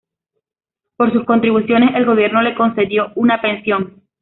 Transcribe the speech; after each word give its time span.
Por 0.97 1.13
sus 1.13 1.25
contribuciones, 1.25 1.91
el 1.93 2.05
gobierno 2.07 2.41
le 2.41 2.55
concedió 2.55 3.11
una 3.13 3.39
pensión. 3.39 4.01